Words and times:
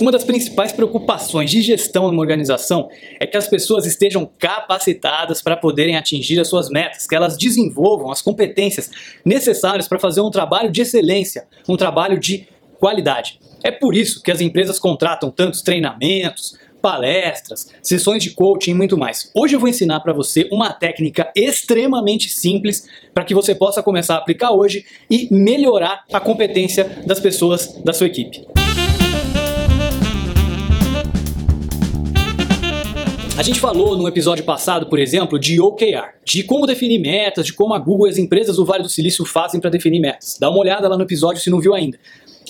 Uma 0.00 0.10
das 0.10 0.24
principais 0.24 0.72
preocupações 0.72 1.50
de 1.50 1.60
gestão 1.60 2.08
numa 2.08 2.20
organização 2.20 2.88
é 3.20 3.26
que 3.26 3.36
as 3.36 3.46
pessoas 3.46 3.84
estejam 3.84 4.28
capacitadas 4.38 5.42
para 5.42 5.56
poderem 5.56 5.94
atingir 5.96 6.40
as 6.40 6.48
suas 6.48 6.70
metas, 6.70 7.06
que 7.06 7.14
elas 7.14 7.36
desenvolvam 7.36 8.10
as 8.10 8.22
competências 8.22 8.90
necessárias 9.24 9.86
para 9.86 9.98
fazer 9.98 10.22
um 10.22 10.30
trabalho 10.30 10.72
de 10.72 10.80
excelência, 10.80 11.46
um 11.68 11.76
trabalho 11.76 12.18
de 12.18 12.48
qualidade. 12.80 13.38
É 13.62 13.70
por 13.70 13.94
isso 13.94 14.22
que 14.22 14.32
as 14.32 14.40
empresas 14.40 14.78
contratam 14.78 15.30
tantos 15.30 15.60
treinamentos, 15.60 16.58
palestras, 16.80 17.70
sessões 17.82 18.22
de 18.22 18.30
coaching 18.30 18.72
e 18.72 18.74
muito 18.74 18.96
mais. 18.96 19.30
Hoje 19.34 19.54
eu 19.54 19.60
vou 19.60 19.68
ensinar 19.68 20.00
para 20.00 20.12
você 20.12 20.48
uma 20.50 20.72
técnica 20.72 21.30
extremamente 21.36 22.30
simples 22.30 22.86
para 23.12 23.24
que 23.24 23.34
você 23.34 23.54
possa 23.54 23.82
começar 23.82 24.14
a 24.14 24.18
aplicar 24.18 24.50
hoje 24.50 24.84
e 25.10 25.28
melhorar 25.30 26.04
a 26.12 26.20
competência 26.20 26.84
das 27.06 27.20
pessoas 27.20 27.80
da 27.84 27.92
sua 27.92 28.06
equipe. 28.06 28.63
Gente 33.44 33.60
falou 33.60 33.94
no 33.94 34.08
episódio 34.08 34.42
passado, 34.42 34.86
por 34.86 34.98
exemplo, 34.98 35.38
de 35.38 35.60
OKR, 35.60 36.14
de 36.24 36.42
como 36.44 36.66
definir 36.66 36.98
metas, 36.98 37.44
de 37.44 37.52
como 37.52 37.74
a 37.74 37.78
Google 37.78 38.06
e 38.06 38.10
as 38.10 38.16
empresas 38.16 38.56
do 38.56 38.64
Vale 38.64 38.82
do 38.82 38.88
Silício 38.88 39.22
fazem 39.26 39.60
para 39.60 39.68
definir 39.68 40.00
metas. 40.00 40.38
Dá 40.40 40.48
uma 40.48 40.60
olhada 40.60 40.88
lá 40.88 40.96
no 40.96 41.02
episódio 41.02 41.42
se 41.42 41.50
não 41.50 41.60
viu 41.60 41.74
ainda. 41.74 41.98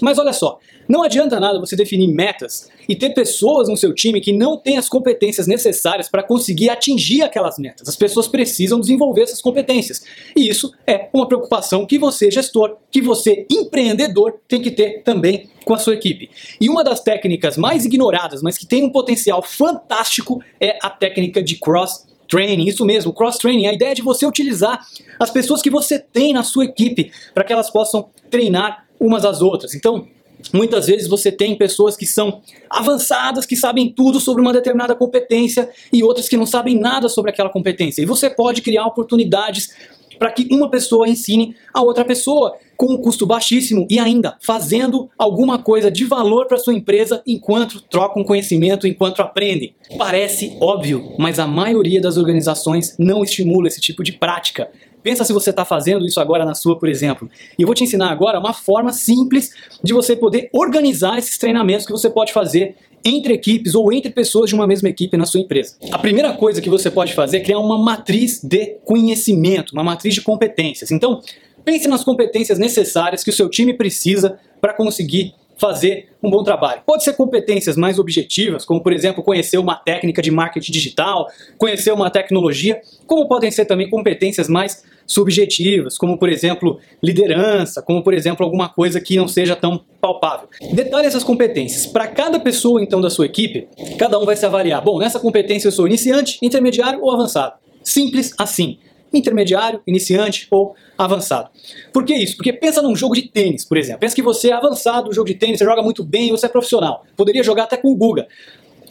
Mas 0.00 0.18
olha 0.18 0.32
só, 0.32 0.58
não 0.88 1.02
adianta 1.02 1.40
nada 1.40 1.58
você 1.58 1.76
definir 1.76 2.08
metas 2.08 2.68
e 2.88 2.96
ter 2.96 3.10
pessoas 3.10 3.68
no 3.68 3.76
seu 3.76 3.94
time 3.94 4.20
que 4.20 4.32
não 4.32 4.56
têm 4.56 4.76
as 4.76 4.88
competências 4.88 5.46
necessárias 5.46 6.08
para 6.08 6.22
conseguir 6.22 6.68
atingir 6.70 7.22
aquelas 7.22 7.58
metas. 7.58 7.88
As 7.88 7.96
pessoas 7.96 8.28
precisam 8.28 8.80
desenvolver 8.80 9.22
essas 9.22 9.40
competências. 9.40 10.04
E 10.36 10.48
isso 10.48 10.72
é 10.86 11.08
uma 11.12 11.26
preocupação 11.26 11.86
que 11.86 11.98
você, 11.98 12.30
gestor, 12.30 12.76
que 12.90 13.00
você, 13.00 13.46
empreendedor, 13.50 14.40
tem 14.46 14.60
que 14.60 14.70
ter 14.70 15.02
também 15.02 15.48
com 15.64 15.74
a 15.74 15.78
sua 15.78 15.94
equipe. 15.94 16.30
E 16.60 16.68
uma 16.68 16.84
das 16.84 17.00
técnicas 17.00 17.56
mais 17.56 17.84
ignoradas, 17.84 18.42
mas 18.42 18.58
que 18.58 18.66
tem 18.66 18.84
um 18.84 18.90
potencial 18.90 19.42
fantástico, 19.42 20.42
é 20.60 20.78
a 20.82 20.90
técnica 20.90 21.42
de 21.42 21.56
cross 21.56 22.06
training, 22.28 22.66
isso 22.66 22.84
mesmo, 22.84 23.12
cross 23.12 23.38
training, 23.38 23.66
a 23.66 23.72
ideia 23.72 23.90
é 23.90 23.94
de 23.94 24.02
você 24.02 24.26
utilizar 24.26 24.84
as 25.20 25.30
pessoas 25.30 25.62
que 25.62 25.70
você 25.70 25.98
tem 25.98 26.32
na 26.32 26.42
sua 26.42 26.64
equipe 26.64 27.12
para 27.32 27.44
que 27.44 27.52
elas 27.52 27.70
possam 27.70 28.08
treinar 28.30 28.83
umas 29.06 29.24
às 29.24 29.40
outras. 29.40 29.74
Então, 29.74 30.06
Muitas 30.52 30.86
vezes 30.86 31.08
você 31.08 31.32
tem 31.32 31.56
pessoas 31.56 31.96
que 31.96 32.04
são 32.04 32.42
avançadas, 32.68 33.46
que 33.46 33.56
sabem 33.56 33.90
tudo 33.90 34.20
sobre 34.20 34.42
uma 34.42 34.52
determinada 34.52 34.94
competência 34.94 35.70
e 35.92 36.02
outras 36.02 36.28
que 36.28 36.36
não 36.36 36.44
sabem 36.44 36.78
nada 36.78 37.08
sobre 37.08 37.30
aquela 37.30 37.48
competência. 37.48 38.02
E 38.02 38.04
você 38.04 38.28
pode 38.28 38.60
criar 38.60 38.84
oportunidades 38.84 39.70
para 40.18 40.30
que 40.30 40.46
uma 40.50 40.70
pessoa 40.70 41.08
ensine 41.08 41.56
a 41.72 41.82
outra 41.82 42.04
pessoa 42.04 42.56
com 42.76 42.94
um 42.94 42.98
custo 42.98 43.26
baixíssimo 43.26 43.86
e 43.90 43.98
ainda 43.98 44.36
fazendo 44.40 45.08
alguma 45.18 45.58
coisa 45.58 45.90
de 45.90 46.04
valor 46.04 46.46
para 46.46 46.58
sua 46.58 46.74
empresa 46.74 47.22
enquanto 47.26 47.80
trocam 47.80 48.24
conhecimento, 48.24 48.86
enquanto 48.86 49.20
aprendem. 49.20 49.74
Parece 49.98 50.56
óbvio, 50.60 51.14
mas 51.18 51.38
a 51.38 51.46
maioria 51.46 52.00
das 52.00 52.16
organizações 52.16 52.96
não 52.98 53.22
estimula 53.22 53.68
esse 53.68 53.80
tipo 53.80 54.02
de 54.02 54.12
prática. 54.12 54.70
Pensa 55.02 55.22
se 55.22 55.34
você 55.34 55.50
está 55.50 55.66
fazendo 55.66 56.06
isso 56.06 56.18
agora 56.18 56.46
na 56.46 56.54
sua, 56.54 56.78
por 56.78 56.88
exemplo. 56.88 57.28
E 57.58 57.62
eu 57.62 57.66
vou 57.66 57.74
te 57.74 57.84
ensinar 57.84 58.10
agora 58.10 58.38
uma 58.38 58.54
forma 58.54 58.90
simples 58.90 59.50
de 59.82 59.92
você 59.92 60.16
poder 60.16 60.48
organizar 60.50 61.18
esses 61.18 61.36
treinamentos 61.36 61.84
que 61.84 61.92
você 61.92 62.08
pode 62.08 62.32
fazer 62.32 62.74
entre 63.04 63.34
equipes 63.34 63.74
ou 63.74 63.92
entre 63.92 64.10
pessoas 64.10 64.48
de 64.48 64.54
uma 64.54 64.66
mesma 64.66 64.88
equipe 64.88 65.14
na 65.18 65.26
sua 65.26 65.40
empresa. 65.40 65.76
A 65.92 65.98
primeira 65.98 66.32
coisa 66.32 66.62
que 66.62 66.70
você 66.70 66.90
pode 66.90 67.12
fazer 67.12 67.36
é 67.36 67.40
criar 67.40 67.58
uma 67.58 67.76
matriz 67.76 68.42
de 68.42 68.78
conhecimento, 68.82 69.74
uma 69.74 69.84
matriz 69.84 70.14
de 70.14 70.22
competências. 70.22 70.90
Então, 70.90 71.20
pense 71.64 71.88
nas 71.88 72.04
competências 72.04 72.58
necessárias 72.58 73.24
que 73.24 73.30
o 73.30 73.32
seu 73.32 73.48
time 73.48 73.74
precisa 73.74 74.38
para 74.60 74.74
conseguir 74.74 75.34
fazer 75.56 76.08
um 76.22 76.30
bom 76.30 76.42
trabalho. 76.42 76.82
Pode 76.84 77.04
ser 77.04 77.14
competências 77.14 77.76
mais 77.76 77.98
objetivas, 77.98 78.64
como 78.64 78.82
por 78.82 78.92
exemplo 78.92 79.22
conhecer 79.22 79.58
uma 79.58 79.74
técnica 79.74 80.20
de 80.20 80.30
marketing 80.30 80.72
digital, 80.72 81.28
conhecer 81.58 81.92
uma 81.92 82.10
tecnologia, 82.10 82.80
como 83.06 83.28
podem 83.28 83.50
ser 83.50 83.64
também 83.64 83.88
competências 83.88 84.48
mais 84.48 84.82
subjetivas, 85.06 85.98
como 85.98 86.18
por 86.18 86.28
exemplo 86.28 86.78
liderança, 87.02 87.82
como 87.82 88.02
por 88.02 88.14
exemplo 88.14 88.44
alguma 88.44 88.68
coisa 88.68 89.00
que 89.00 89.16
não 89.16 89.28
seja 89.28 89.54
tão 89.54 89.84
palpável. 90.00 90.48
Detalhe 90.72 91.06
essas 91.06 91.24
competências. 91.24 91.86
Para 91.86 92.08
cada 92.08 92.40
pessoa 92.40 92.82
então 92.82 93.00
da 93.00 93.10
sua 93.10 93.26
equipe, 93.26 93.68
cada 93.98 94.18
um 94.18 94.24
vai 94.24 94.36
se 94.36 94.46
avaliar. 94.46 94.82
Bom, 94.82 94.98
nessa 94.98 95.20
competência 95.20 95.68
eu 95.68 95.72
sou 95.72 95.86
iniciante, 95.86 96.38
intermediário 96.42 97.00
ou 97.02 97.10
avançado. 97.10 97.54
Simples 97.82 98.32
assim 98.38 98.78
intermediário, 99.18 99.80
iniciante 99.86 100.46
ou 100.50 100.74
avançado. 100.96 101.50
Por 101.92 102.04
que 102.04 102.14
isso? 102.14 102.36
Porque 102.36 102.52
pensa 102.52 102.82
num 102.82 102.94
jogo 102.94 103.14
de 103.14 103.22
tênis, 103.22 103.64
por 103.64 103.76
exemplo. 103.76 104.00
Pensa 104.00 104.14
que 104.14 104.22
você 104.22 104.50
é 104.50 104.52
avançado 104.52 105.08
no 105.08 105.12
jogo 105.12 105.28
de 105.28 105.34
tênis, 105.34 105.58
você 105.58 105.64
joga 105.64 105.82
muito 105.82 106.04
bem, 106.04 106.30
você 106.30 106.46
é 106.46 106.48
profissional. 106.48 107.04
Poderia 107.16 107.42
jogar 107.42 107.64
até 107.64 107.76
com 107.76 107.90
o 107.90 107.96
Guga. 107.96 108.26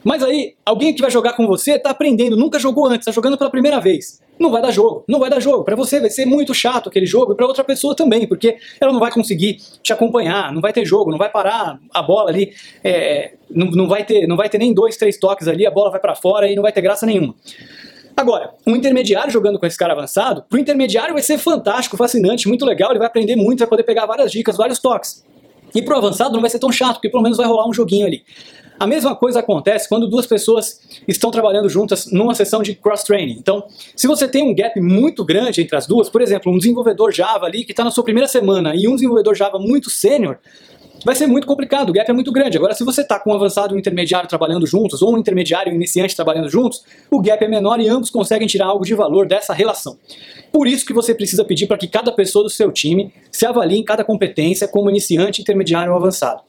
Mas 0.03 0.21
aí, 0.21 0.55
alguém 0.65 0.93
que 0.93 1.01
vai 1.01 1.09
jogar 1.09 1.33
com 1.33 1.47
você 1.47 1.73
está 1.73 1.91
aprendendo, 1.91 2.35
nunca 2.35 2.59
jogou 2.59 2.87
antes, 2.87 2.99
está 3.07 3.11
jogando 3.11 3.37
pela 3.37 3.49
primeira 3.49 3.79
vez. 3.79 4.21
Não 4.37 4.51
vai 4.51 4.61
dar 4.61 4.71
jogo, 4.71 5.05
não 5.07 5.19
vai 5.19 5.29
dar 5.29 5.39
jogo. 5.39 5.63
Para 5.63 5.75
você 5.75 5.99
vai 5.99 6.09
ser 6.09 6.25
muito 6.25 6.53
chato 6.53 6.89
aquele 6.89 7.05
jogo 7.05 7.31
e 7.31 7.35
para 7.35 7.45
outra 7.45 7.63
pessoa 7.63 7.95
também, 7.95 8.27
porque 8.27 8.57
ela 8.81 8.91
não 8.91 8.99
vai 8.99 9.11
conseguir 9.11 9.57
te 9.81 9.93
acompanhar, 9.93 10.51
não 10.51 10.59
vai 10.59 10.73
ter 10.73 10.83
jogo, 10.85 11.09
não 11.09 11.17
vai 11.17 11.31
parar 11.31 11.79
a 11.93 12.01
bola 12.01 12.29
ali, 12.29 12.51
é, 12.83 13.33
não, 13.49 13.67
não, 13.67 13.87
vai 13.87 14.03
ter, 14.03 14.27
não 14.27 14.35
vai 14.35 14.49
ter 14.49 14.57
nem 14.57 14.73
dois, 14.73 14.97
três 14.97 15.17
toques 15.17 15.47
ali, 15.47 15.65
a 15.65 15.71
bola 15.71 15.91
vai 15.91 15.99
para 16.01 16.15
fora 16.15 16.51
e 16.51 16.55
não 16.55 16.63
vai 16.63 16.73
ter 16.73 16.81
graça 16.81 17.05
nenhuma. 17.05 17.33
Agora, 18.15 18.53
um 18.65 18.75
intermediário 18.75 19.31
jogando 19.31 19.59
com 19.59 19.65
esse 19.65 19.77
cara 19.77 19.93
avançado, 19.93 20.43
pro 20.47 20.59
intermediário 20.59 21.13
vai 21.13 21.23
ser 21.23 21.37
fantástico, 21.37 21.97
fascinante, 21.97 22.47
muito 22.47 22.65
legal, 22.65 22.91
ele 22.91 22.99
vai 22.99 23.07
aprender 23.07 23.35
muito, 23.35 23.59
vai 23.59 23.67
poder 23.67 23.83
pegar 23.83 24.05
várias 24.05 24.31
dicas, 24.31 24.55
vários 24.55 24.79
toques. 24.79 25.25
E 25.73 25.81
pro 25.81 25.97
avançado 25.97 26.33
não 26.33 26.41
vai 26.41 26.49
ser 26.49 26.59
tão 26.59 26.71
chato, 26.71 26.95
porque 26.95 27.09
pelo 27.09 27.23
menos 27.23 27.37
vai 27.37 27.47
rolar 27.47 27.67
um 27.67 27.73
joguinho 27.73 28.05
ali. 28.05 28.23
A 28.79 28.85
mesma 28.85 29.15
coisa 29.15 29.39
acontece 29.39 29.87
quando 29.87 30.07
duas 30.07 30.25
pessoas 30.25 30.79
estão 31.07 31.31
trabalhando 31.31 31.69
juntas 31.69 32.11
numa 32.11 32.35
sessão 32.35 32.61
de 32.61 32.75
cross-training. 32.75 33.37
Então, 33.39 33.65
se 33.95 34.07
você 34.07 34.27
tem 34.27 34.43
um 34.43 34.53
gap 34.53 34.79
muito 34.79 35.23
grande 35.23 35.61
entre 35.61 35.75
as 35.75 35.87
duas, 35.87 36.09
por 36.09 36.21
exemplo, 36.21 36.51
um 36.51 36.57
desenvolvedor 36.57 37.11
Java 37.11 37.45
ali 37.45 37.63
que 37.63 37.71
está 37.71 37.83
na 37.83 37.91
sua 37.91 38.03
primeira 38.03 38.27
semana 38.27 38.75
e 38.75 38.87
um 38.87 38.95
desenvolvedor 38.95 39.35
Java 39.35 39.57
muito 39.59 39.89
sênior, 39.89 40.37
vai 41.03 41.15
ser 41.15 41.27
muito 41.27 41.45
complicado, 41.45 41.89
o 41.89 41.93
gap 41.93 42.09
é 42.09 42.13
muito 42.13 42.31
grande. 42.31 42.57
Agora, 42.57 42.73
se 42.73 42.83
você 42.83 43.01
está 43.01 43.19
com 43.19 43.31
um 43.31 43.35
avançado 43.35 43.73
e 43.73 43.75
um 43.75 43.79
intermediário 43.79 44.27
trabalhando 44.27 44.65
juntos, 44.65 45.01
ou 45.01 45.13
um 45.13 45.17
intermediário 45.17 45.71
e 45.71 45.73
um 45.73 45.75
iniciante 45.75 46.15
trabalhando 46.15 46.49
juntos, 46.49 46.83
o 47.11 47.21
gap 47.21 47.43
é 47.43 47.47
menor 47.47 47.79
e 47.79 47.87
ambos 47.87 48.09
conseguem 48.09 48.47
tirar 48.47 48.67
algo 48.67 48.85
de 48.85 48.93
valor 48.95 49.27
dessa 49.27 49.53
relação. 49.53 49.97
Por 50.51 50.67
isso 50.67 50.85
que 50.85 50.93
você 50.93 51.13
precisa 51.13 51.43
pedir 51.43 51.67
para 51.67 51.77
que 51.77 51.87
cada 51.87 52.11
pessoa 52.11 52.43
do 52.43 52.49
seu 52.49 52.71
time 52.71 53.13
se 53.31 53.45
avalie 53.45 53.79
em 53.79 53.83
cada 53.83 54.03
competência 54.03 54.67
como 54.67 54.89
iniciante, 54.89 55.41
intermediário 55.41 55.91
ou 55.91 55.97
avançado. 55.97 56.41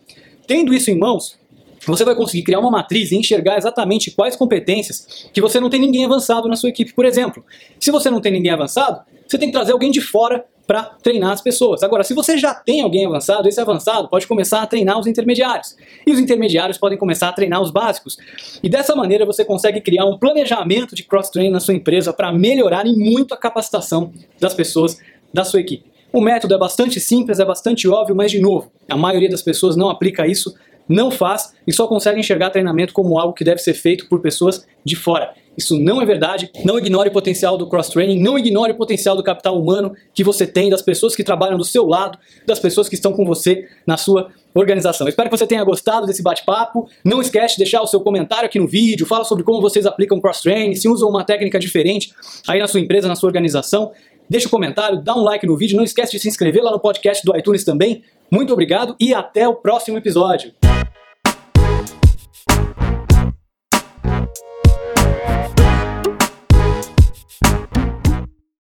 Tendo 0.47 0.75
isso 0.75 0.91
em 0.91 0.98
mãos, 0.98 1.38
você 1.87 2.04
vai 2.04 2.14
conseguir 2.14 2.43
criar 2.43 2.60
uma 2.60 2.70
matriz 2.70 3.12
e 3.12 3.16
enxergar 3.16 3.59
exatamente 3.59 4.10
quais 4.10 4.37
competências 4.37 5.28
que 5.32 5.41
você 5.41 5.60
não 5.60 5.69
tem 5.69 5.81
ninguém 5.81 6.04
avançado 6.04 6.48
na 6.48 6.56
sua 6.56 6.69
equipe. 6.69 6.94
Por 6.94 7.04
exemplo, 7.04 7.44
se 7.78 7.91
você 7.91 8.10
não 8.10 8.20
tem 8.20 8.32
ninguém 8.32 8.53
avançado, 8.53 9.03
você 9.26 9.38
tem 9.38 9.48
que 9.48 9.53
trazer 9.53 9.72
alguém 9.72 9.91
de 9.91 10.00
fora 10.00 10.44
para 10.66 10.82
treinar 11.02 11.32
as 11.32 11.41
pessoas. 11.41 11.82
Agora, 11.82 12.02
se 12.02 12.14
você 12.14 12.38
já 12.38 12.54
tem 12.54 12.80
alguém 12.80 13.06
avançado, 13.06 13.48
esse 13.48 13.60
avançado 13.60 14.08
pode 14.08 14.26
começar 14.26 14.62
a 14.62 14.66
treinar 14.66 14.98
os 14.98 15.06
intermediários. 15.06 15.76
E 16.06 16.12
os 16.12 16.19
intermediários 16.19 16.78
podem 16.78 16.97
começar 16.97 17.28
a 17.28 17.32
treinar 17.32 17.60
os 17.60 17.70
básicos. 17.70 18.16
E 18.62 18.69
dessa 18.69 18.97
maneira 18.97 19.26
você 19.26 19.44
consegue 19.44 19.80
criar 19.80 20.06
um 20.06 20.19
planejamento 20.19 20.94
de 20.94 21.02
cross-training 21.02 21.50
na 21.50 21.60
sua 21.60 21.75
empresa 21.75 22.12
para 22.12 22.32
melhorar 22.32 22.84
muito 22.84 23.34
a 23.34 23.36
capacitação 23.36 24.12
das 24.41 24.54
pessoas 24.54 24.98
da 25.32 25.44
sua 25.44 25.60
equipe. 25.60 25.84
O 26.12 26.20
método 26.20 26.54
é 26.54 26.58
bastante 26.58 27.00
simples, 27.00 27.41
é 27.41 27.44
bastante 27.44 27.88
óbvio, 27.88 28.14
mas 28.14 28.31
de 28.31 28.41
novo, 28.41 28.70
a 28.88 28.96
maioria 28.96 29.28
das 29.28 29.42
pessoas 29.42 29.75
não 29.75 29.88
aplica 29.91 30.26
isso, 30.26 30.54
não 30.88 31.10
faz 31.10 31.54
e 31.66 31.72
só 31.72 31.86
consegue 31.86 32.20
enxergar 32.20 32.50
treinamento 32.50 32.92
como 32.92 33.19
algo 33.19 33.34
que 33.34 33.42
deve 33.42 33.58
ser 33.58 33.75
feito 33.75 34.08
por 34.08 34.20
pessoas 34.20 34.64
de 34.84 34.94
fora. 34.94 35.34
Isso 35.56 35.78
não 35.78 36.03
é 36.03 36.06
verdade. 36.06 36.50
Não 36.65 36.78
ignore 36.78 37.09
o 37.09 37.12
potencial 37.12 37.56
do 37.56 37.69
cross-training, 37.69 38.20
não 38.20 38.38
ignore 38.38 38.72
o 38.72 38.76
potencial 38.76 39.16
do 39.16 39.22
capital 39.22 39.60
humano 39.60 39.94
que 40.12 40.25
você 40.25 40.47
tem, 40.47 40.70
das 40.70 40.82
pessoas 40.82 41.15
que 41.15 41.22
trabalham 41.22 41.56
do 41.56 41.65
seu 41.65 41.87
lado, 41.87 42.19
das 42.47 42.59
pessoas 42.59 42.88
que 42.88 42.94
estão 42.94 43.12
com 43.12 43.25
você 43.25 43.66
na 43.87 43.97
sua 43.97 44.31
organização. 44.54 45.09
Espero 45.09 45.28
que 45.28 45.37
você 45.37 45.47
tenha 45.47 45.64
gostado 45.64 46.06
desse 46.06 46.22
bate-papo. 46.22 46.88
Não 47.04 47.20
esquece 47.20 47.54
de 47.54 47.59
deixar 47.59 47.82
o 47.82 47.87
seu 47.87 48.00
comentário 48.00 48.46
aqui 48.46 48.58
no 48.58 48.67
vídeo, 48.67 49.06
fala 49.06 49.25
sobre 49.25 49.44
como 49.44 49.61
vocês 49.61 49.87
aplicam 49.87 50.20
cross-training, 50.20 50.75
se 50.75 50.88
usam 50.88 51.08
uma 51.08 51.25
técnica 51.25 51.58
diferente 51.58 52.12
aí 52.46 52.61
na 52.61 52.69
sua 52.69 52.81
empresa, 52.81 53.08
na 53.08 53.17
sua 53.17 53.29
organização. 53.29 53.93
Deixa 54.29 54.46
o 54.46 54.49
um 54.49 54.50
comentário, 54.50 55.02
dá 55.02 55.14
um 55.14 55.23
like 55.23 55.46
no 55.46 55.56
vídeo, 55.56 55.76
não 55.76 55.84
esquece 55.84 56.12
de 56.12 56.19
se 56.19 56.29
inscrever 56.29 56.62
lá 56.62 56.70
no 56.70 56.81
podcast 56.81 57.25
do 57.25 57.37
iTunes 57.37 57.64
também. 57.64 58.02
Muito 58.31 58.52
obrigado 58.52 58.96
e 58.99 59.12
até 59.12 59.46
o 59.46 59.55
próximo 59.55 59.99
episódio. 59.99 60.52